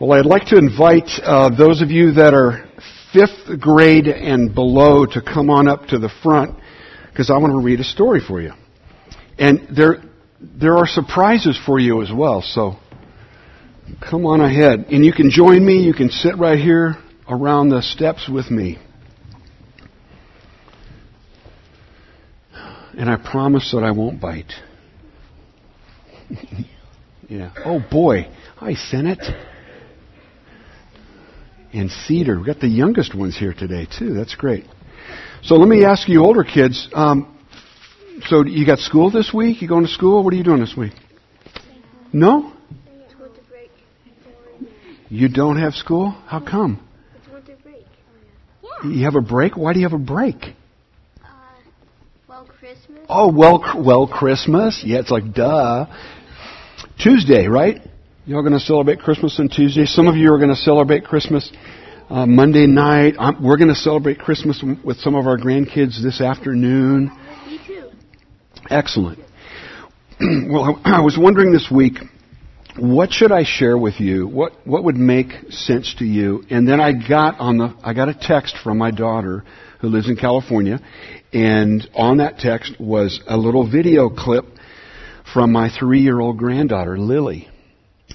[0.00, 2.66] Well, I'd like to invite uh, those of you that are
[3.12, 6.58] fifth grade and below to come on up to the front
[7.10, 8.52] because I want to read a story for you.
[9.38, 10.02] And there,
[10.40, 12.76] there are surprises for you as well, so
[14.00, 14.86] come on ahead.
[14.88, 16.96] And you can join me, you can sit right here
[17.28, 18.78] around the steps with me.
[22.96, 24.54] And I promise that I won't bite.
[27.28, 27.52] yeah.
[27.66, 28.32] Oh boy.
[28.56, 29.20] Hi, Senate
[31.72, 32.36] and Cedar.
[32.36, 34.14] We've got the youngest ones here today, too.
[34.14, 34.64] That's great.
[35.42, 36.88] So let me ask you, older kids.
[36.92, 37.36] Um,
[38.26, 39.62] so you got school this week?
[39.62, 40.22] You going to school?
[40.22, 40.92] What are you doing this week?
[42.12, 42.52] No?
[45.08, 46.10] You don't have school?
[46.26, 46.86] How come?
[48.84, 49.56] You have a break?
[49.56, 50.36] Why do you have a break?
[51.22, 51.26] Uh,
[52.28, 53.00] well, Christmas.
[53.08, 54.82] Oh, well, well, Christmas.
[54.84, 55.86] Yeah, it's like duh.
[56.98, 57.82] Tuesday, right?
[58.30, 59.86] Y'all going to celebrate Christmas on Tuesday.
[59.86, 61.50] Some of you are going to celebrate Christmas
[62.08, 63.14] uh, Monday night.
[63.18, 67.10] I'm, we're going to celebrate Christmas with some of our grandkids this afternoon.
[67.48, 67.90] Me too.
[68.70, 69.18] Excellent.
[70.48, 71.94] well, I, I was wondering this week,
[72.78, 74.28] what should I share with you?
[74.28, 76.44] What what would make sense to you?
[76.50, 79.42] And then I got on the I got a text from my daughter
[79.80, 80.78] who lives in California,
[81.32, 84.44] and on that text was a little video clip
[85.34, 87.49] from my three year old granddaughter Lily.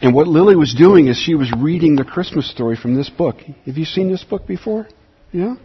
[0.02, 3.38] And what Lily was doing is she was reading the Christmas story from this book.
[3.66, 4.88] Have you seen this book before?
[5.32, 5.56] Yeah?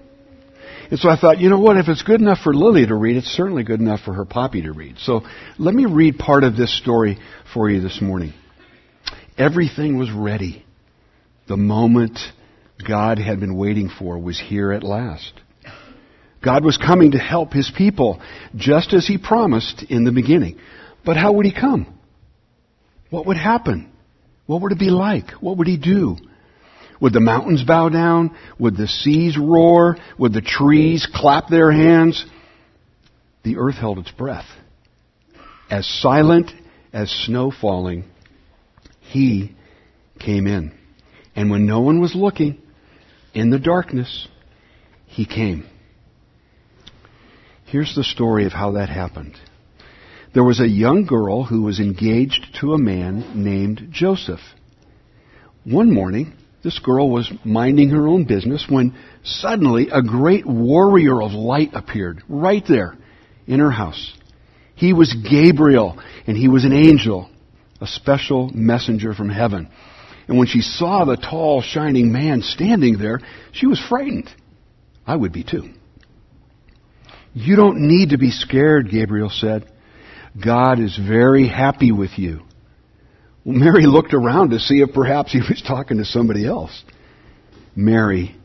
[0.91, 3.17] And so I thought, you know what, if it's good enough for Lily to read,
[3.17, 4.99] it's certainly good enough for her Poppy to read.
[4.99, 5.23] So
[5.59, 7.19] let me read part of this story
[7.53, 8.33] for you this morning.
[9.37, 10.65] Everything was ready.
[11.49, 12.19] The moment
[12.87, 15.33] God had been waiting for was here at last.
[16.43, 18.21] God was coming to help his people,
[18.55, 20.59] just as he promised in the beginning.
[21.05, 21.99] But how would he come?
[23.11, 23.91] What would happen?
[24.51, 25.31] What would it be like?
[25.41, 26.17] What would he do?
[27.01, 28.37] Would the mountains bow down?
[28.59, 29.97] Would the seas roar?
[30.19, 32.27] Would the trees clap their hands?
[33.45, 34.49] The earth held its breath.
[35.71, 36.51] As silent
[36.93, 38.07] as snow falling,
[38.99, 39.55] he
[40.19, 40.73] came in.
[41.37, 42.61] And when no one was looking,
[43.33, 44.27] in the darkness,
[45.07, 45.65] he came.
[47.67, 49.37] Here's the story of how that happened.
[50.33, 54.41] There was a young girl who was engaged to a man named Joseph.
[55.65, 61.33] One morning, this girl was minding her own business when suddenly a great warrior of
[61.33, 62.97] light appeared right there
[63.47, 64.17] in her house.
[64.77, 67.29] He was Gabriel, and he was an angel,
[67.81, 69.69] a special messenger from heaven.
[70.29, 73.21] And when she saw the tall, shining man standing there,
[73.51, 74.31] she was frightened.
[75.05, 75.71] I would be too.
[77.35, 79.71] You don't need to be scared, Gabriel said.
[80.39, 82.43] God is very happy with you.
[83.45, 86.85] Well, Mary looked around to see if perhaps he was talking to somebody else.
[87.75, 88.37] Mary,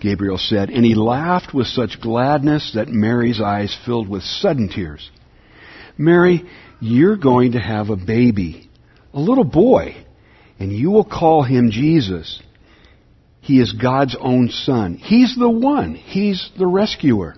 [0.00, 5.10] Gabriel said, and he laughed with such gladness that Mary's eyes filled with sudden tears.
[5.96, 6.44] Mary,
[6.80, 8.68] you're going to have a baby,
[9.14, 9.96] a little boy,
[10.58, 12.42] and you will call him Jesus.
[13.40, 14.94] He is God's own son.
[14.94, 15.94] He's the one.
[15.94, 17.36] He's the rescuer.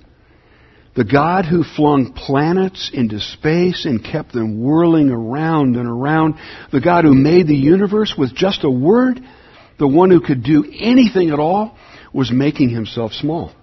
[0.99, 6.35] The God who flung planets into space and kept them whirling around and around.
[6.73, 9.21] The God who made the universe with just a word.
[9.79, 11.79] The one who could do anything at all
[12.13, 13.55] was making himself small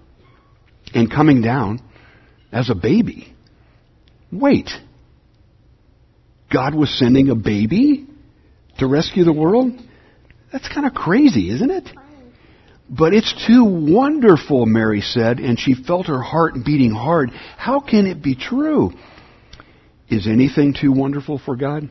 [0.94, 1.82] and coming down
[2.52, 3.34] as a baby.
[4.32, 4.70] Wait.
[6.50, 8.06] God was sending a baby
[8.78, 9.78] to rescue the world?
[10.50, 11.90] That's kind of crazy, isn't it?
[12.88, 17.30] But it's too wonderful, Mary said, and she felt her heart beating hard.
[17.56, 18.92] How can it be true?
[20.08, 21.90] Is anything too wonderful for God?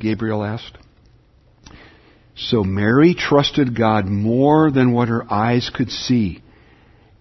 [0.00, 0.76] Gabriel asked.
[2.34, 6.42] So Mary trusted God more than what her eyes could see,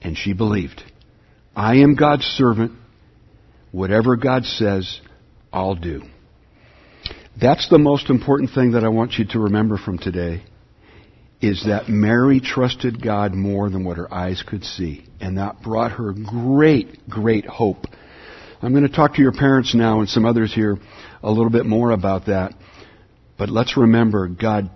[0.02, 0.82] and she believed.
[1.56, 2.74] I am God's servant.
[3.72, 5.00] Whatever God says,
[5.54, 6.02] I'll do.
[7.40, 10.44] That's the most important thing that I want you to remember from today
[11.48, 15.06] is that Mary trusted God more than what her eyes could see.
[15.20, 17.86] And that brought her great, great hope.
[18.62, 20.78] I'm going to talk to your parents now and some others here
[21.22, 22.54] a little bit more about that.
[23.38, 24.70] But let's remember God,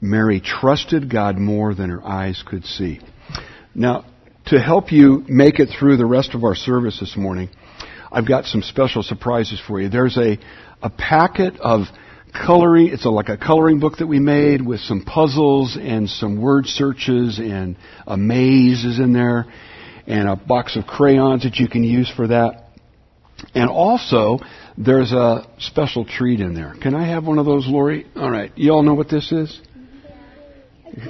[0.00, 3.00] Mary trusted God more than her eyes could see.
[3.74, 4.04] Now,
[4.46, 7.48] to help you make it through the rest of our service this morning,
[8.12, 9.88] I've got some special surprises for you.
[9.88, 10.38] There's a,
[10.82, 11.86] a packet of
[12.34, 12.88] coloring.
[12.88, 16.66] It's a, like a coloring book that we made with some puzzles and some word
[16.66, 17.76] searches and
[18.06, 19.46] a maze is in there
[20.06, 22.64] and a box of crayons that you can use for that.
[23.54, 24.38] And also,
[24.76, 26.74] there's a special treat in there.
[26.80, 28.06] Can I have one of those, Lori?
[28.16, 28.52] All right.
[28.56, 29.60] You all know what this is?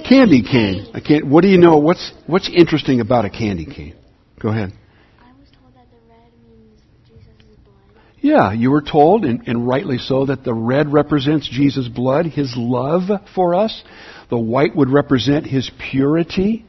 [0.07, 0.87] Candy cane.
[0.93, 1.27] A can't.
[1.27, 1.77] what do you know?
[1.77, 3.95] What's what's interesting about a candy cane?
[4.41, 4.73] Go ahead.
[5.21, 8.01] I was told that the red means Jesus' blood.
[8.25, 12.55] Yeah, you were told, and, and rightly so, that the red represents Jesus' blood, His
[12.57, 13.03] love
[13.35, 13.83] for us.
[14.31, 16.65] The white would represent His purity.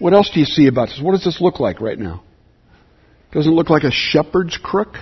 [0.00, 1.00] What else do you see about this?
[1.00, 2.24] What does this look like right now?
[3.30, 4.96] Doesn't it look like a shepherd's crook?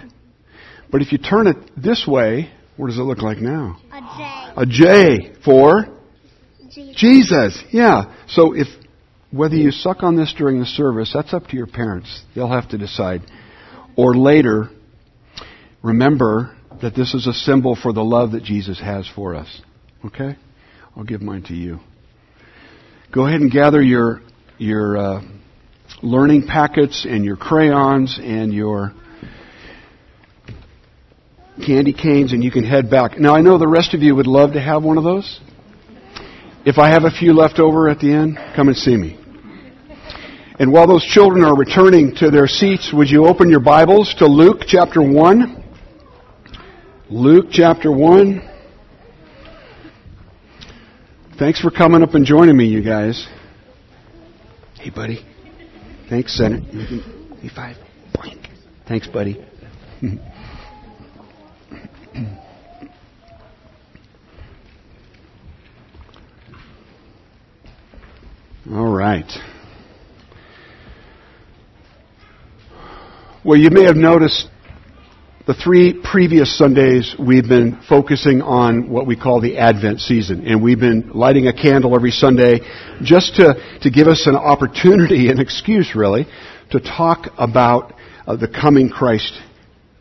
[0.92, 3.78] But if you turn it this way, what does it look like now?
[3.90, 4.52] A J.
[4.58, 5.98] A J for
[6.68, 6.94] Jesus.
[6.94, 7.64] Jesus.
[7.72, 8.14] Yeah.
[8.28, 8.66] So if
[9.30, 12.22] whether you suck on this during the service, that's up to your parents.
[12.34, 13.22] They'll have to decide.
[13.96, 14.68] Or later,
[15.86, 19.62] remember that this is a symbol for the love that Jesus has for us.
[20.04, 20.36] Okay?
[20.96, 21.78] I'll give mine to you.
[23.14, 24.20] Go ahead and gather your
[24.58, 25.22] your uh,
[26.02, 28.94] learning packets and your crayons and your
[31.64, 33.18] candy canes, and you can head back.
[33.18, 35.40] Now, I know the rest of you would love to have one of those.
[36.64, 39.18] If I have a few left over at the end, come and see me.
[40.58, 44.26] And while those children are returning to their seats, would you open your Bibles to
[44.26, 45.65] Luke chapter 1?
[47.08, 48.40] Luke chapter 1.
[51.38, 53.28] Thanks for coming up and joining me, you guys.
[54.74, 55.24] Hey, buddy.
[56.10, 56.64] Thanks, Senate.
[56.64, 57.76] Hey, five.
[58.12, 58.48] Blank.
[58.88, 59.40] Thanks, buddy.
[68.68, 69.30] All right.
[73.44, 74.48] Well, you may have noticed
[75.46, 80.44] the three previous Sundays we've been focusing on what we call the Advent season.
[80.44, 82.58] And we've been lighting a candle every Sunday
[83.02, 86.26] just to, to give us an opportunity, an excuse really,
[86.72, 87.94] to talk about
[88.26, 89.40] uh, the coming Christ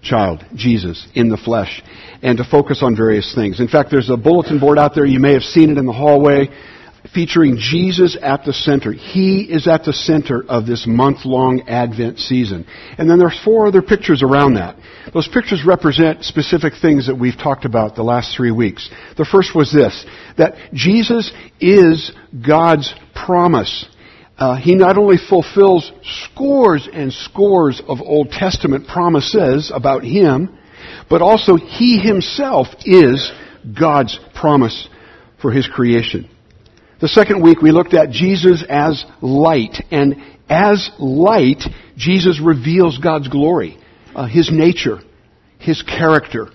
[0.01, 1.83] child, Jesus, in the flesh,
[2.24, 3.59] and to focus on various things.
[3.59, 5.06] In fact, there's a bulletin board out there.
[5.06, 6.50] You may have seen it in the hallway
[7.13, 8.92] featuring Jesus at the center.
[8.92, 12.66] He is at the center of this month-long Advent season.
[12.98, 14.78] And then there's four other pictures around that.
[15.13, 18.90] Those pictures represent specific things that we've talked about the last three weeks.
[19.18, 20.06] The first was this,
[20.38, 22.12] that Jesus is
[22.46, 23.86] God's promise.
[24.38, 30.58] Uh, he not only fulfills scores and scores of Old Testament promises about Him,
[31.10, 33.31] but also He Himself is
[33.80, 34.90] God's promise
[35.42, 36.30] for His creation.
[37.01, 40.15] The second week we looked at Jesus as light, and
[40.50, 41.63] as light,
[41.97, 43.77] Jesus reveals God's glory,
[44.15, 45.00] uh, His nature,
[45.59, 46.47] His character.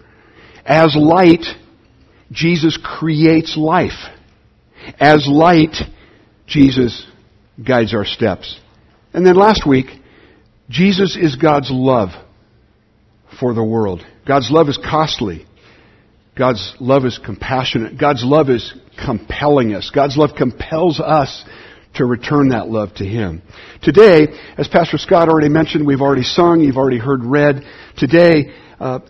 [0.64, 1.44] As light,
[2.32, 4.08] Jesus creates life.
[4.98, 5.76] As light,
[6.46, 7.06] Jesus
[7.62, 8.58] guides our steps.
[9.12, 9.86] And then last week,
[10.70, 12.10] Jesus is God's love
[13.38, 14.04] for the world.
[14.26, 15.44] God's love is costly.
[16.40, 17.98] God's love is compassionate.
[18.00, 18.72] God's love is
[19.04, 19.90] compelling us.
[19.94, 21.44] God's love compels us
[21.96, 23.42] to return that love to Him.
[23.82, 27.62] Today, as Pastor Scott already mentioned, we've already sung, you've already heard read.
[27.98, 29.00] Today, uh,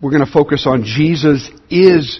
[0.00, 2.18] we're going to focus on Jesus is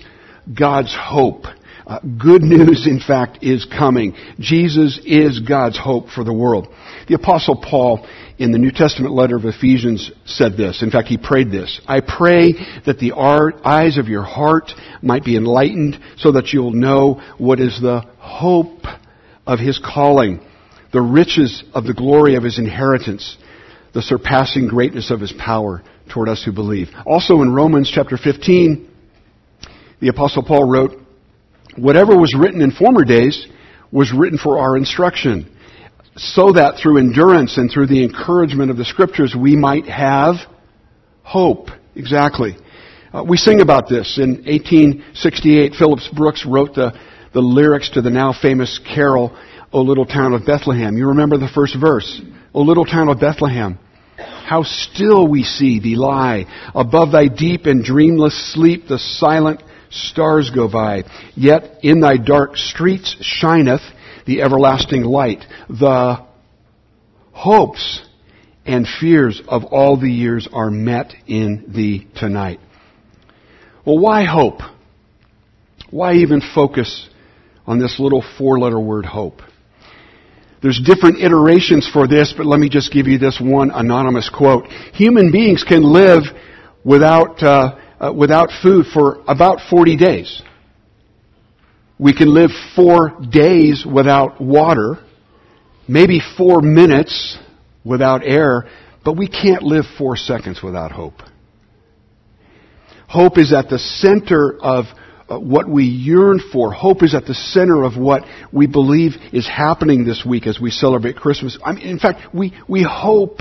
[0.52, 1.44] God's hope.
[1.90, 4.14] Uh, good news, in fact, is coming.
[4.38, 6.68] Jesus is God's hope for the world.
[7.08, 8.06] The Apostle Paul,
[8.38, 10.84] in the New Testament letter of Ephesians, said this.
[10.84, 11.80] In fact, he prayed this.
[11.88, 12.52] I pray
[12.86, 13.14] that the
[13.64, 14.70] eyes of your heart
[15.02, 18.84] might be enlightened so that you'll know what is the hope
[19.44, 20.40] of his calling,
[20.92, 23.36] the riches of the glory of his inheritance,
[23.94, 26.90] the surpassing greatness of his power toward us who believe.
[27.04, 28.88] Also in Romans chapter 15,
[29.98, 30.99] the Apostle Paul wrote,
[31.80, 33.46] Whatever was written in former days
[33.90, 35.50] was written for our instruction,
[36.16, 40.36] so that through endurance and through the encouragement of the Scriptures we might have
[41.22, 41.70] hope.
[41.96, 42.56] Exactly.
[43.12, 44.18] Uh, we sing about this.
[44.18, 46.92] In 1868, Phillips Brooks wrote the,
[47.32, 49.34] the lyrics to the now famous carol,
[49.72, 50.98] O Little Town of Bethlehem.
[50.98, 52.20] You remember the first verse.
[52.52, 53.78] O Little Town of Bethlehem.
[54.16, 56.44] How still we see thee lie.
[56.74, 61.04] Above thy deep and dreamless sleep, the silent stars go by.
[61.34, 63.82] Yet in thy dark streets shineth
[64.26, 65.44] the everlasting light.
[65.68, 66.24] The
[67.32, 68.02] hopes
[68.64, 72.60] and fears of all the years are met in thee tonight.
[73.84, 74.60] Well, why hope?
[75.90, 77.08] Why even focus
[77.66, 79.42] on this little four letter word hope?
[80.62, 84.66] There's different iterations for this, but let me just give you this one anonymous quote.
[84.92, 86.24] Human beings can live
[86.84, 90.42] without uh, uh, without food for about 40 days.
[91.98, 94.98] We can live four days without water,
[95.86, 97.38] maybe four minutes
[97.84, 98.66] without air,
[99.04, 101.20] but we can't live four seconds without hope.
[103.06, 104.86] Hope is at the center of
[105.28, 106.72] uh, what we yearn for.
[106.72, 110.70] Hope is at the center of what we believe is happening this week as we
[110.70, 111.58] celebrate Christmas.
[111.62, 113.40] I mean, in fact, we, we hope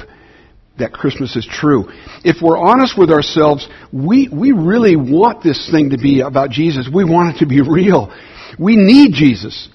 [0.80, 1.86] that Christmas is true.
[2.24, 6.90] If we're honest with ourselves, we, we really want this thing to be about Jesus.
[6.94, 8.14] We want it to be real.
[8.58, 9.70] We need Jesus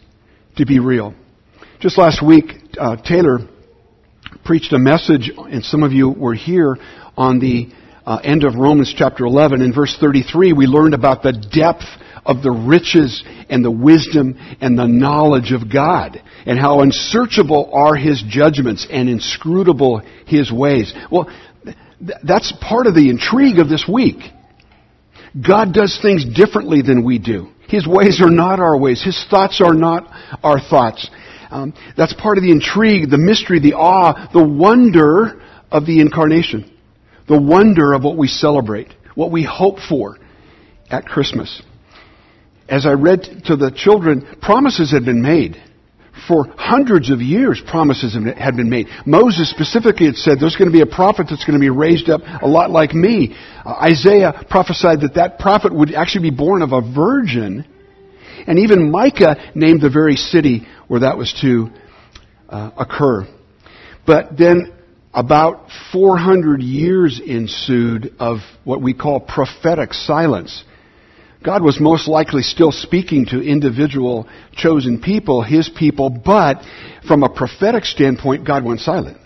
[0.56, 1.14] to be real.
[1.80, 2.46] Just last week,
[2.78, 3.38] uh, Taylor
[4.44, 6.76] preached a message, and some of you were here
[7.16, 7.68] on the
[8.06, 9.62] uh, end of Romans chapter 11.
[9.62, 11.84] In verse 33, we learned about the depth
[12.26, 17.94] of the riches and the wisdom and the knowledge of God and how unsearchable are
[17.94, 20.92] His judgments and inscrutable His ways.
[21.10, 21.30] Well,
[21.64, 24.22] th- that's part of the intrigue of this week.
[25.40, 27.48] God does things differently than we do.
[27.68, 29.02] His ways are not our ways.
[29.02, 30.08] His thoughts are not
[30.42, 31.10] our thoughts.
[31.50, 36.70] Um, that's part of the intrigue, the mystery, the awe, the wonder of the incarnation.
[37.26, 40.18] The wonder of what we celebrate, what we hope for
[40.90, 41.62] at Christmas
[42.68, 45.62] as I read to the children, promises had been made.
[46.28, 48.86] For hundreds of years, promises had been made.
[49.04, 52.08] Moses specifically had said, there's going to be a prophet that's going to be raised
[52.08, 53.36] up a lot like me.
[53.64, 57.66] Uh, Isaiah prophesied that that prophet would actually be born of a virgin.
[58.46, 61.70] And even Micah named the very city where that was to
[62.48, 63.26] uh, occur.
[64.06, 64.72] But then
[65.12, 70.64] about 400 years ensued of what we call prophetic silence.
[71.44, 76.64] God was most likely still speaking to individual chosen people, His people, but
[77.06, 79.18] from a prophetic standpoint, God went silent.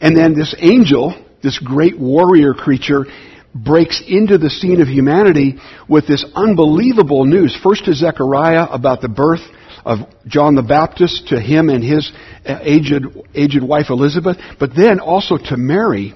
[0.00, 3.06] And then this angel, this great warrior creature,
[3.54, 5.58] breaks into the scene of humanity
[5.88, 7.56] with this unbelievable news.
[7.62, 9.40] First to Zechariah about the birth
[9.84, 12.10] of John the Baptist to him and his
[12.44, 16.14] uh, aged, aged wife Elizabeth, but then also to Mary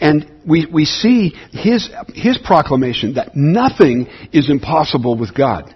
[0.00, 5.74] and we, we see his, his proclamation that nothing is impossible with God.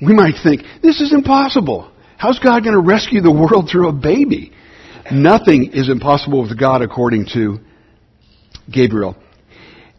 [0.00, 1.90] We might think, this is impossible.
[2.18, 4.52] How's God going to rescue the world through a baby?
[5.12, 7.58] Nothing is impossible with God according to
[8.70, 9.16] Gabriel.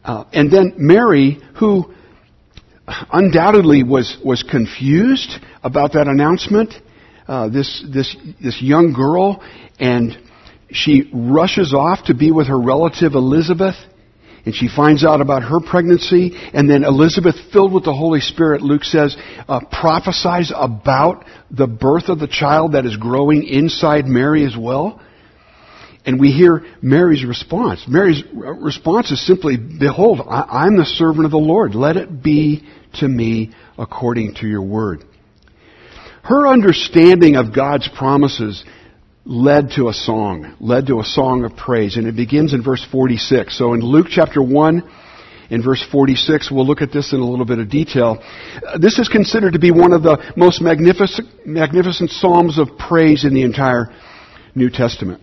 [0.03, 1.93] Uh, and then Mary, who
[3.11, 5.31] undoubtedly was, was confused
[5.63, 6.73] about that announcement,
[7.27, 9.43] uh, this, this, this young girl,
[9.79, 10.17] and
[10.71, 13.75] she rushes off to be with her relative Elizabeth,
[14.45, 18.61] and she finds out about her pregnancy, and then Elizabeth, filled with the Holy Spirit,
[18.61, 19.15] Luke says,
[19.47, 25.01] uh, prophesies about the birth of the child that is growing inside Mary as well.
[26.05, 27.83] And we hear Mary's response.
[27.89, 31.75] Mary's response is simply, Behold, I, I'm the servant of the Lord.
[31.75, 32.65] Let it be
[32.99, 35.03] to me according to your word.
[36.23, 38.63] Her understanding of God's promises
[39.27, 41.97] led to a song, led to a song of praise.
[41.97, 43.57] And it begins in verse 46.
[43.57, 44.89] So in Luke chapter 1,
[45.49, 48.23] in verse 46, we'll look at this in a little bit of detail.
[48.65, 53.25] Uh, this is considered to be one of the most magnificent, magnificent psalms of praise
[53.25, 53.93] in the entire
[54.55, 55.21] New Testament.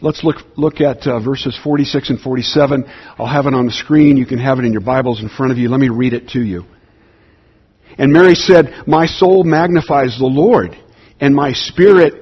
[0.00, 2.84] Let's look, look at uh, verses 46 and 47.
[3.18, 4.16] I'll have it on the screen.
[4.16, 5.68] You can have it in your Bibles in front of you.
[5.68, 6.64] Let me read it to you.
[7.98, 10.76] And Mary said, My soul magnifies the Lord,
[11.20, 12.21] and my spirit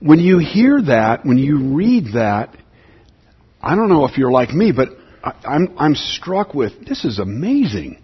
[0.00, 2.56] When you hear that, when you read that,
[3.60, 4.88] I don't know if you're like me, but
[5.22, 8.00] I, I'm, I'm struck with this is amazing.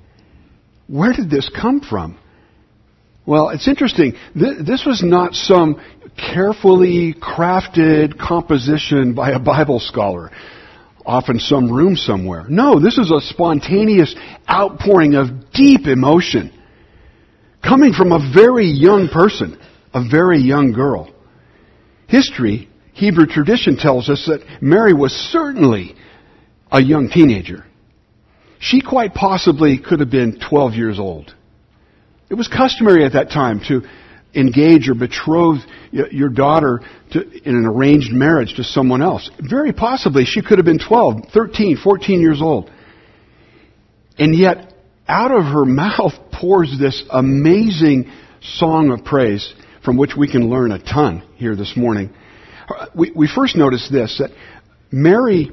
[0.89, 2.19] Where did this come from?
[3.27, 4.15] Well, it's interesting.
[4.35, 5.81] This was not some
[6.17, 10.31] carefully crafted composition by a Bible scholar
[11.07, 12.45] off in some room somewhere.
[12.49, 14.15] No, this is a spontaneous
[14.51, 16.53] outpouring of deep emotion
[17.63, 19.59] coming from a very young person,
[19.95, 21.14] a very young girl.
[22.09, 25.95] History, Hebrew tradition tells us that Mary was certainly
[26.71, 27.65] a young teenager.
[28.61, 31.35] She quite possibly could have been 12 years old.
[32.31, 33.83] It was customary at that time to
[34.35, 35.61] engage or betroth
[35.93, 36.81] your daughter
[37.13, 39.31] to, in an arranged marriage to someone else.
[39.41, 42.71] Very possibly she could have been 12, 13, 14 years old.
[44.19, 44.73] And yet,
[45.07, 50.73] out of her mouth pours this amazing song of praise from which we can learn
[50.73, 52.11] a ton here this morning.
[52.95, 54.31] We, we first notice this that
[54.91, 55.51] Mary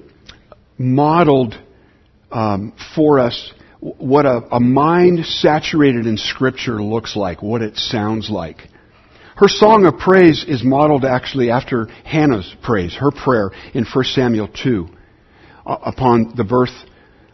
[0.77, 1.55] modeled
[2.31, 8.29] um, for us what a, a mind saturated in Scripture looks like, what it sounds
[8.29, 8.57] like.
[9.35, 14.47] Her song of praise is modeled actually after Hannah's praise, her prayer in 1 Samuel
[14.47, 14.87] 2,
[15.65, 16.75] uh, upon the birth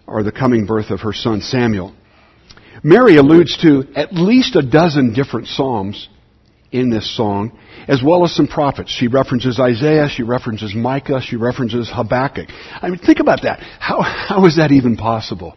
[0.07, 1.93] or the coming birth of her son Samuel.
[2.81, 6.07] Mary alludes to at least a dozen different psalms
[6.71, 7.57] in this song,
[7.87, 8.91] as well as some prophets.
[8.91, 12.49] She references Isaiah, she references Micah, she references Habakkuk.
[12.49, 13.59] I mean, think about that.
[13.79, 15.55] How, how is that even possible?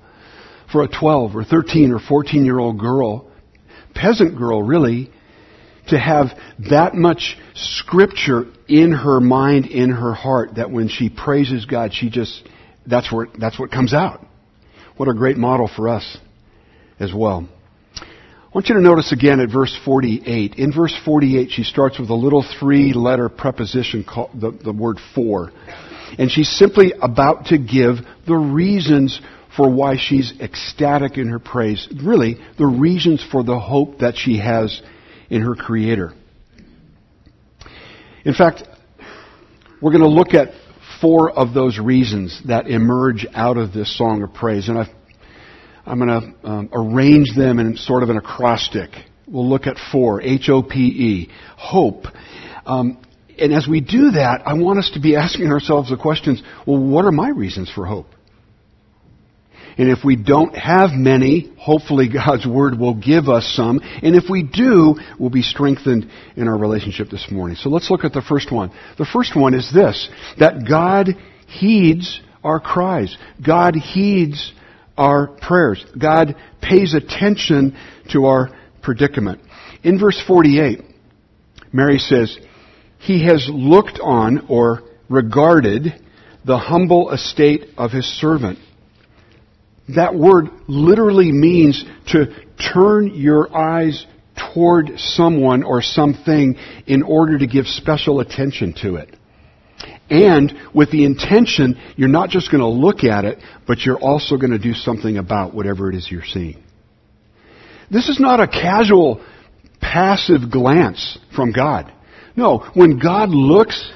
[0.70, 3.30] For a 12 or 13 or 14 year old girl,
[3.94, 5.10] peasant girl really,
[5.88, 6.28] to have
[6.70, 12.08] that much scripture in her mind, in her heart, that when she praises God, she
[12.08, 12.48] just,
[12.86, 14.24] that's where, that's what comes out.
[14.96, 16.18] What a great model for us
[17.00, 17.48] as well.
[18.50, 20.56] I want you to notice again at verse 48.
[20.56, 24.98] In verse 48, she starts with a little three letter preposition called the, the word
[25.14, 25.52] for.
[26.18, 29.20] And she's simply about to give the reasons
[29.56, 31.86] for why she's ecstatic in her praise.
[32.02, 34.82] Really, the reasons for the hope that she has
[35.28, 36.12] in her Creator.
[38.24, 38.64] In fact,
[39.80, 40.48] we're going to look at
[41.00, 44.68] four of those reasons that emerge out of this song of praise.
[44.68, 44.92] And i
[45.92, 48.90] am going to um, arrange them in sort of an acrostic.
[49.26, 52.04] We'll look at four H O P E, hope.
[52.66, 52.98] Um,
[53.38, 56.78] and as we do that, I want us to be asking ourselves the questions well,
[56.78, 58.06] what are my reasons for hope?
[59.78, 63.80] And if we don't have many, hopefully God's Word will give us some.
[64.02, 67.56] And if we do, we'll be strengthened in our relationship this morning.
[67.56, 68.72] So let's look at the first one.
[68.98, 71.08] The first one is this, that God
[71.46, 73.16] heeds our cries.
[73.44, 74.52] God heeds
[74.96, 75.84] our prayers.
[75.98, 77.76] God pays attention
[78.12, 78.50] to our
[78.82, 79.40] predicament.
[79.82, 80.82] In verse 48,
[81.72, 82.36] Mary says,
[82.98, 86.02] He has looked on or regarded
[86.44, 88.58] the humble estate of His servant
[89.94, 92.26] that word literally means to
[92.72, 94.06] turn your eyes
[94.54, 99.14] toward someone or something in order to give special attention to it.
[100.10, 104.36] And with the intention, you're not just going to look at it, but you're also
[104.36, 106.62] going to do something about whatever it is you're seeing.
[107.90, 109.24] This is not a casual,
[109.80, 111.92] passive glance from God.
[112.36, 113.92] No, when God looks,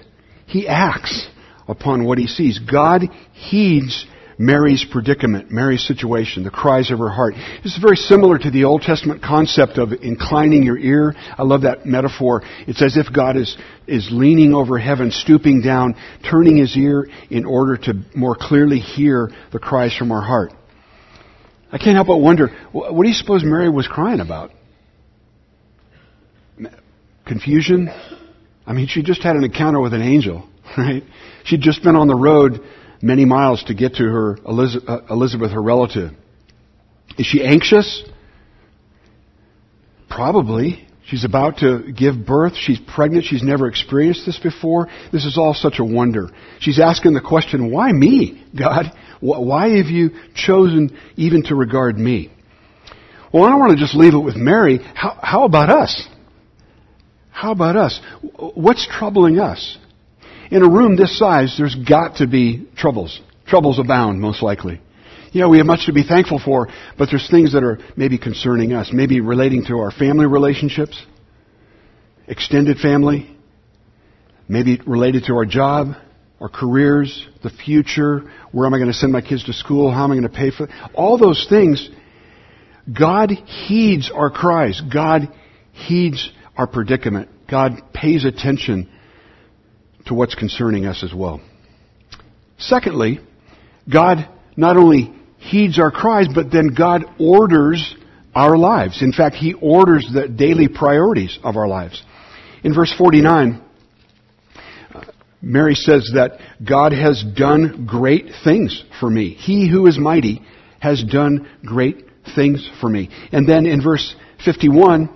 [0.46, 1.28] He acts
[1.66, 2.58] upon what He sees.
[2.60, 4.06] God heeds
[4.38, 7.34] Mary's predicament, Mary's situation, the cries of her heart.
[7.62, 11.14] This is very similar to the Old Testament concept of inclining your ear.
[11.16, 12.42] I love that metaphor.
[12.66, 15.94] It's as if God is, is leaning over heaven, stooping down,
[16.28, 20.52] turning his ear in order to more clearly hear the cries from our heart.
[21.70, 24.52] I can't help but wonder, what do you suppose Mary was crying about?
[27.26, 27.88] Confusion?
[28.66, 31.02] I mean, she just had an encounter with an angel, right?
[31.44, 32.60] She'd just been on the road
[33.02, 36.12] many miles to get to her uh, Elizabeth, her relative.
[37.18, 38.02] Is she anxious?
[40.08, 40.86] Probably.
[41.06, 42.54] She's about to give birth.
[42.56, 43.24] She's pregnant.
[43.24, 44.88] She's never experienced this before.
[45.12, 46.30] This is all such a wonder.
[46.60, 48.86] She's asking the question, why me, God?
[49.20, 52.30] Why have you chosen even to regard me?
[53.32, 54.78] Well, I don't want to just leave it with Mary.
[54.78, 56.08] How, how about us?
[57.30, 58.00] How about us?
[58.54, 59.76] What's troubling us?
[60.50, 63.20] In a room this size, there's got to be troubles.
[63.46, 64.80] Troubles abound, most likely.
[65.32, 68.72] Yeah, we have much to be thankful for, but there's things that are maybe concerning
[68.72, 71.04] us, maybe relating to our family relationships,
[72.28, 73.36] extended family,
[74.48, 75.96] maybe related to our job,
[76.40, 80.04] our careers, the future, where am I going to send my kids to school, how
[80.04, 80.68] am I going to pay for?
[80.94, 81.88] All those things,
[82.92, 84.80] God heeds our cries.
[84.80, 85.28] God
[85.72, 87.28] heeds our predicament.
[87.50, 88.88] God pays attention
[90.06, 91.40] to what's concerning us as well.
[92.58, 93.20] Secondly,
[93.92, 97.94] God not only heeds our cries, but then God orders
[98.34, 99.02] our lives.
[99.02, 102.02] In fact, He orders the daily priorities of our lives.
[102.62, 103.62] In verse 49,
[105.42, 109.34] Mary says that God has done great things for me.
[109.34, 110.42] He who is mighty
[110.80, 113.10] has done great things for me.
[113.32, 114.14] And then in verse
[114.44, 115.14] 51,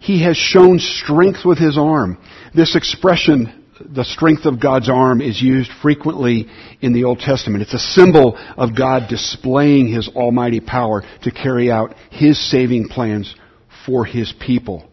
[0.00, 2.18] He has shown strength with His arm.
[2.54, 6.48] This expression the strength of God's arm is used frequently
[6.80, 7.62] in the Old Testament.
[7.62, 13.34] It's a symbol of God displaying His almighty power to carry out His saving plans
[13.86, 14.88] for His people.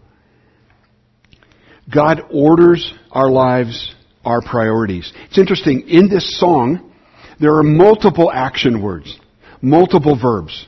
[1.94, 3.94] God orders our lives,
[4.24, 5.12] our priorities.
[5.28, 6.92] It's interesting, in this song,
[7.40, 9.20] there are multiple action words,
[9.62, 10.68] multiple verbs.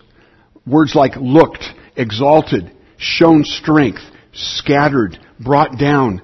[0.66, 1.64] Words like looked,
[1.96, 4.02] exalted, shown strength,
[4.34, 6.22] scattered, brought down,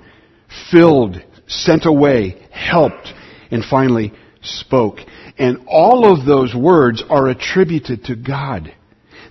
[0.72, 1.18] filled,
[1.54, 3.13] sent away, helped,
[3.52, 4.98] and finally spoke.
[5.38, 8.74] And all of those words are attributed to God.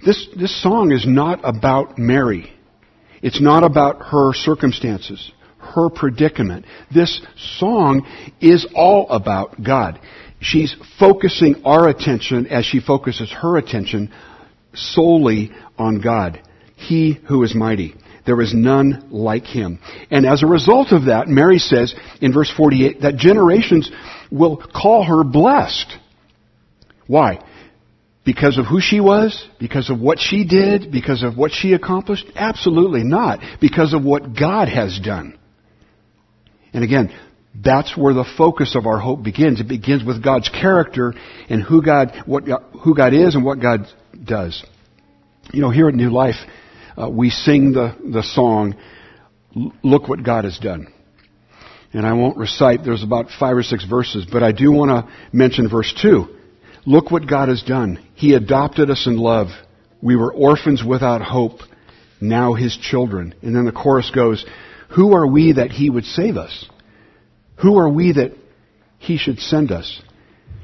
[0.04, 2.52] This, this song is not about Mary.
[3.22, 6.66] It's not about her circumstances, her predicament.
[6.92, 8.06] This song
[8.40, 10.00] is all about God.
[10.40, 14.12] She's focusing our attention as she focuses her attention
[14.74, 16.42] solely on God.
[16.74, 17.94] He who is mighty.
[18.24, 19.80] There is none like him.
[20.10, 23.90] And as a result of that, Mary says in verse 48 that generations
[24.30, 25.96] will call her blessed.
[27.06, 27.44] Why?
[28.24, 29.46] Because of who she was?
[29.58, 30.92] Because of what she did?
[30.92, 32.26] Because of what she accomplished?
[32.36, 33.40] Absolutely not.
[33.60, 35.36] Because of what God has done.
[36.72, 37.12] And again,
[37.54, 39.60] that's where the focus of our hope begins.
[39.60, 41.12] It begins with God's character
[41.50, 42.44] and who God, what,
[42.82, 43.86] who God is and what God
[44.22, 44.64] does.
[45.52, 46.36] You know, here at New Life,
[46.96, 48.76] uh, we sing the, the song,
[49.82, 50.92] Look What God Has Done.
[51.92, 55.12] And I won't recite, there's about five or six verses, but I do want to
[55.32, 56.26] mention verse 2.
[56.86, 58.04] Look what God has done.
[58.14, 59.48] He adopted us in love.
[60.00, 61.60] We were orphans without hope,
[62.20, 63.34] now His children.
[63.42, 64.44] And then the chorus goes,
[64.96, 66.68] Who are we that He would save us?
[67.56, 68.32] Who are we that
[68.98, 70.02] He should send us?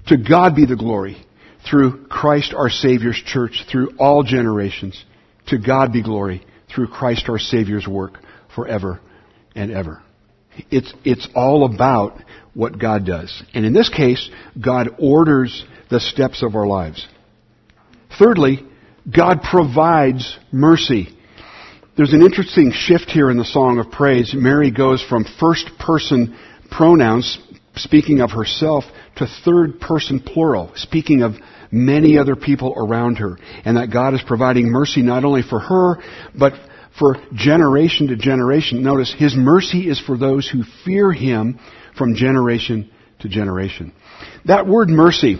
[0.07, 1.25] To God be the glory
[1.69, 5.05] through Christ our Savior's church through all generations.
[5.49, 8.19] To God be glory through Christ our Savior's work
[8.55, 9.01] forever
[9.55, 10.03] and ever.
[10.71, 12.23] It's, it's all about
[12.55, 13.43] what God does.
[13.55, 14.29] And in this case,
[14.61, 17.07] God orders the steps of our lives.
[18.19, 18.67] Thirdly,
[19.11, 21.09] God provides mercy.
[21.97, 24.35] There's an interesting shift here in the Song of Praise.
[24.35, 26.37] Mary goes from first person
[26.71, 27.39] pronouns,
[27.77, 28.85] speaking of herself,
[29.17, 31.35] to third person plural, speaking of
[31.70, 35.96] many other people around her, and that God is providing mercy not only for her,
[36.38, 36.52] but
[36.98, 38.83] for generation to generation.
[38.83, 41.59] Notice, His mercy is for those who fear Him
[41.96, 43.92] from generation to generation.
[44.44, 45.37] That word mercy,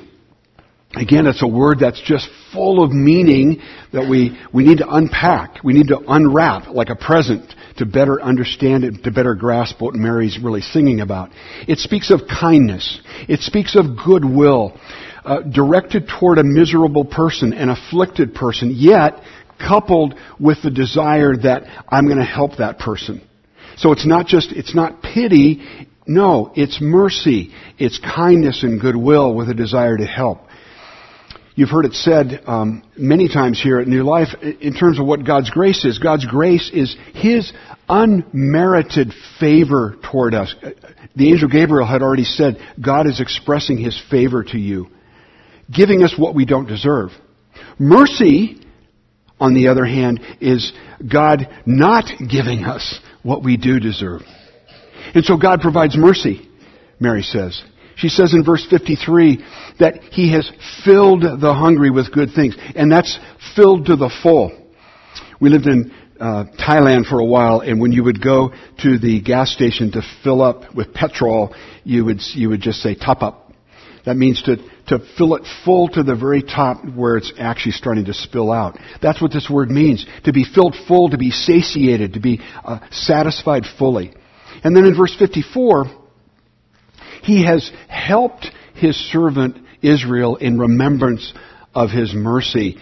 [0.95, 3.61] again, it's a word that's just full of meaning
[3.93, 5.63] that we, we need to unpack.
[5.63, 9.95] We need to unwrap like a present to better understand it, to better grasp what
[9.95, 11.31] Mary's really singing about.
[11.67, 13.01] It speaks of kindness.
[13.29, 14.79] It speaks of goodwill
[15.25, 19.21] uh, directed toward a miserable person, an afflicted person, yet
[19.59, 23.23] coupled with the desire that I'm going to help that person.
[23.77, 27.53] So it's not just, it's not pity, no, it's mercy.
[27.79, 30.41] It's kindness and goodwill with a desire to help.
[31.59, 35.27] You've heard it said um, many times here at New Life in terms of what
[35.27, 35.99] God's grace is.
[35.99, 37.53] God's grace is His
[37.89, 40.55] unmerited favor toward us.
[41.17, 44.87] The angel Gabriel had already said, God is expressing His favor to you
[45.69, 47.11] giving us what we don't deserve.
[47.77, 48.61] Mercy,
[49.41, 50.73] on the other hand, is
[51.13, 54.23] God not giving us what we do deserve.
[55.13, 56.49] And so God provides mercy,
[57.01, 57.61] Mary says.
[57.99, 59.45] She says in verse 53
[59.81, 60.51] that He has
[60.85, 63.19] filled the hungry with good things, and that's
[63.57, 64.53] filled to the full.
[65.41, 69.21] We lived in uh, Thailand for a while, and when you would go to the
[69.21, 73.53] gas station to fill up with petrol, you would you would just say top up.
[74.07, 74.57] That means to
[74.89, 78.79] to fill it full to the very top where it's actually starting to spill out.
[79.03, 80.07] That's what this word means.
[80.25, 84.15] To be filled full, to be satiated, to be uh, satisfied fully.
[84.65, 85.98] And then in verse 54,
[87.29, 91.33] he has helped his servant Israel in remembrance
[91.75, 92.79] of his mercy.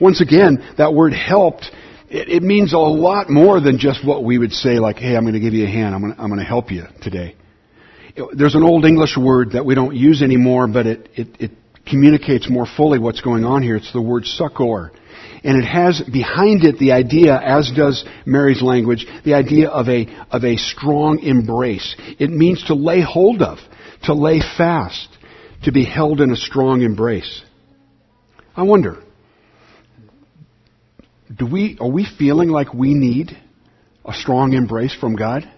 [0.00, 1.70] Once again, that word helped,
[2.08, 5.24] it, it means a lot more than just what we would say like, hey, I'm
[5.24, 7.36] going to give you a hand, I'm going to, I'm to help you today
[8.34, 11.50] there's an old English word that we don't use anymore, but it, it, it
[11.86, 13.76] communicates more fully what's going on here.
[13.76, 14.92] It's the word succor.
[15.44, 20.06] And it has behind it the idea, as does Mary's language, the idea of a,
[20.30, 21.96] of a strong embrace.
[22.18, 23.58] It means to lay hold of,
[24.04, 25.08] to lay fast,
[25.64, 27.42] to be held in a strong embrace.
[28.54, 29.02] I wonder,
[31.34, 33.36] do we, are we feeling like we need
[34.04, 35.50] a strong embrace from God?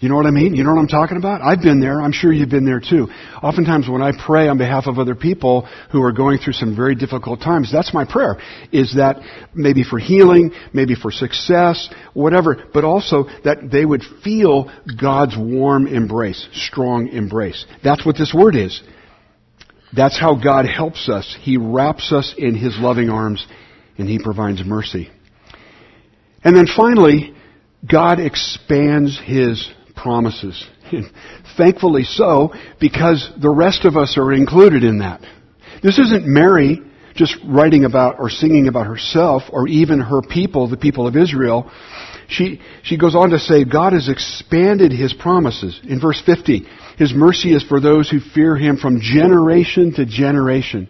[0.00, 0.54] You know what I mean?
[0.54, 1.42] You know what I'm talking about?
[1.42, 2.00] I've been there.
[2.00, 3.08] I'm sure you've been there too.
[3.42, 6.94] Oftentimes when I pray on behalf of other people who are going through some very
[6.94, 8.36] difficult times, that's my prayer.
[8.70, 9.16] Is that
[9.54, 15.88] maybe for healing, maybe for success, whatever, but also that they would feel God's warm
[15.88, 17.66] embrace, strong embrace.
[17.82, 18.80] That's what this word is.
[19.96, 21.36] That's how God helps us.
[21.40, 23.44] He wraps us in His loving arms
[23.96, 25.10] and He provides mercy.
[26.44, 27.34] And then finally,
[27.90, 29.68] God expands His
[30.02, 30.66] promises.
[30.90, 31.10] And
[31.56, 35.20] thankfully so, because the rest of us are included in that.
[35.82, 36.80] This isn't Mary
[37.14, 41.70] just writing about or singing about herself or even her people, the people of Israel.
[42.28, 45.80] She, she goes on to say, God has expanded His promises.
[45.82, 46.64] In verse 50,
[46.96, 50.88] His mercy is for those who fear Him from generation to generation.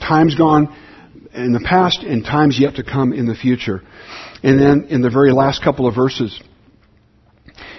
[0.00, 0.74] Times gone
[1.32, 3.82] in the past and times yet to come in the future.
[4.42, 6.40] And then in the very last couple of verses,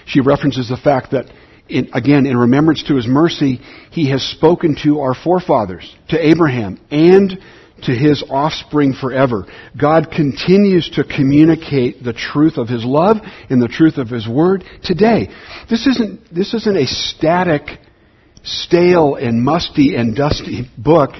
[0.09, 1.25] she references the fact that,
[1.69, 6.79] in, again, in remembrance to his mercy, he has spoken to our forefathers, to Abraham,
[6.91, 7.39] and
[7.83, 9.45] to his offspring forever.
[9.79, 13.17] God continues to communicate the truth of his love
[13.49, 15.29] and the truth of his word today.
[15.69, 17.79] This isn't, this isn't a static,
[18.43, 21.11] stale and musty and dusty book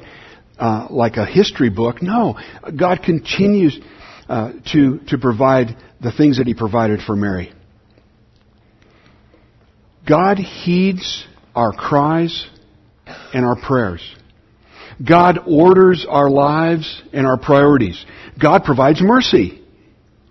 [0.57, 2.01] uh, like a history book.
[2.01, 2.37] No,
[2.77, 3.79] God continues
[4.27, 7.53] uh, to, to provide the things that he provided for Mary.
[10.09, 12.47] God heeds our cries
[13.33, 14.01] and our prayers.
[15.07, 18.03] God orders our lives and our priorities.
[18.41, 19.63] God provides mercy.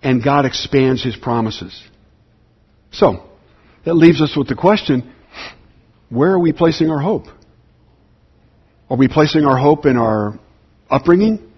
[0.01, 1.81] And God expands His promises.
[2.91, 3.29] So,
[3.85, 5.13] that leaves us with the question,
[6.09, 7.25] where are we placing our hope?
[8.89, 10.39] Are we placing our hope in our
[10.89, 11.51] upbringing?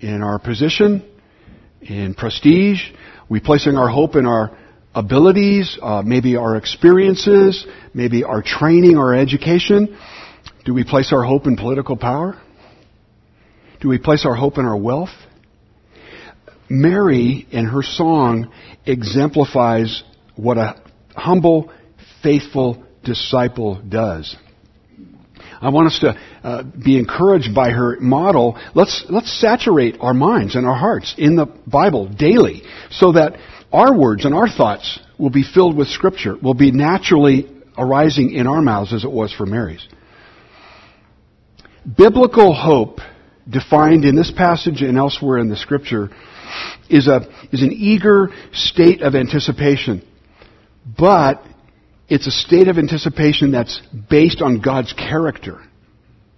[0.00, 1.04] In our position?
[1.82, 2.80] In prestige?
[2.92, 4.56] Are we placing our hope in our
[4.94, 9.98] abilities, uh, maybe our experiences, maybe our training our education?
[10.64, 12.40] Do we place our hope in political power?
[13.80, 15.10] Do we place our hope in our wealth?
[16.70, 18.50] Mary, in her song,
[18.86, 20.02] exemplifies
[20.36, 20.80] what a
[21.14, 21.70] humble,
[22.22, 24.36] faithful disciple does.
[25.60, 28.58] I want us to uh, be encouraged by her model.
[28.74, 33.38] Let's, let's saturate our minds and our hearts in the Bible daily so that
[33.74, 38.46] our words and our thoughts will be filled with Scripture, will be naturally arising in
[38.46, 39.86] our mouths as it was for Mary's.
[41.84, 43.00] Biblical hope,
[43.50, 46.08] defined in this passage and elsewhere in the Scripture,
[46.88, 50.06] is, a, is an eager state of anticipation.
[50.96, 51.42] But
[52.08, 55.60] it's a state of anticipation that's based on God's character,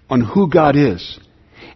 [0.09, 1.21] on who God is,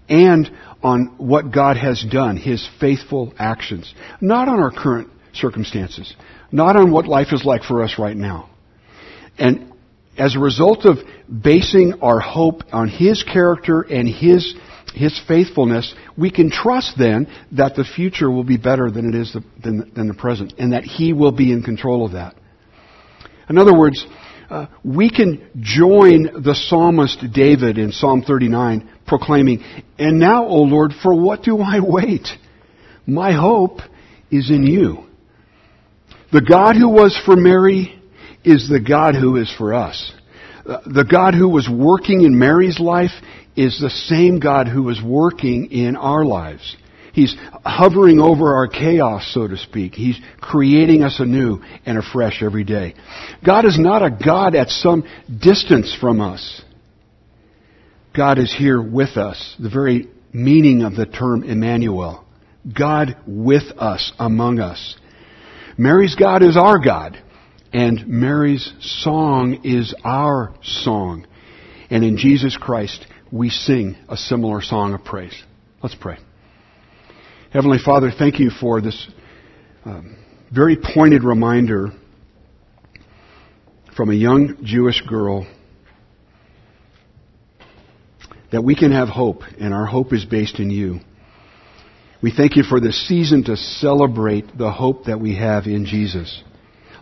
[0.08, 0.50] and
[0.82, 3.92] on what God has done, His faithful actions.
[4.22, 6.14] Not on our current circumstances.
[6.52, 8.50] Not on what life is like for us right now.
[9.38, 9.72] And
[10.18, 10.98] as a result of
[11.42, 14.54] basing our hope on His character and His,
[14.94, 19.32] His faithfulness, we can trust then that the future will be better than it is
[19.32, 22.34] the, than, than the present, and that He will be in control of that.
[23.48, 24.06] In other words,
[24.50, 29.62] uh, we can join the psalmist David in Psalm 39 proclaiming,
[29.98, 32.28] And now, O Lord, for what do I wait?
[33.06, 33.80] My hope
[34.30, 35.09] is in you.
[36.32, 38.00] The God who was for Mary
[38.44, 40.12] is the God who is for us.
[40.64, 43.10] Uh, the God who was working in Mary's life
[43.56, 46.76] is the same God who is working in our lives.
[47.12, 49.94] He's hovering over our chaos, so to speak.
[49.94, 52.94] He's creating us anew and afresh every day.
[53.44, 56.62] God is not a God at some distance from us.
[58.16, 59.56] God is here with us.
[59.58, 62.24] The very meaning of the term Emmanuel.
[62.72, 64.96] God with us, among us.
[65.80, 67.18] Mary's God is our God,
[67.72, 71.26] and Mary's song is our song.
[71.88, 75.42] And in Jesus Christ, we sing a similar song of praise.
[75.82, 76.18] Let's pray.
[77.50, 79.08] Heavenly Father, thank you for this
[79.86, 80.18] um,
[80.52, 81.92] very pointed reminder
[83.96, 85.50] from a young Jewish girl
[88.52, 91.00] that we can have hope, and our hope is based in you.
[92.22, 96.42] We thank you for this season to celebrate the hope that we have in Jesus.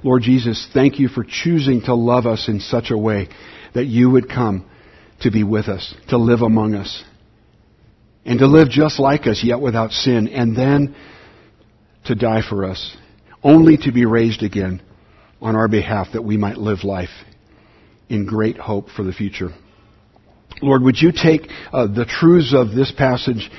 [0.05, 3.29] Lord Jesus, thank you for choosing to love us in such a way
[3.75, 4.65] that you would come
[5.23, 7.03] to be with us, to live among us,
[8.25, 10.95] and to live just like us, yet without sin, and then
[12.05, 12.97] to die for us,
[13.43, 14.81] only to be raised again
[15.41, 17.11] on our behalf that we might live life
[18.09, 19.49] in great hope for the future.
[20.63, 23.51] Lord, would you take uh, the truths of this passage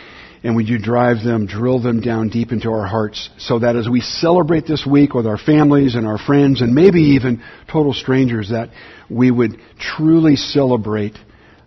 [0.41, 3.89] And would you drive them, drill them down deep into our hearts so that as
[3.89, 8.49] we celebrate this week with our families and our friends and maybe even total strangers,
[8.49, 8.69] that
[9.09, 11.17] we would truly celebrate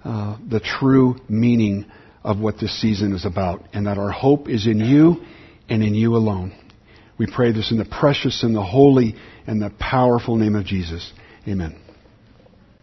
[0.05, 1.85] uh, the true meaning
[2.25, 5.17] of what this season is about and that our hope is in you
[5.69, 6.53] and in you alone.
[7.19, 11.13] We pray this in the precious and the holy and the powerful name of Jesus.
[11.47, 11.82] Amen.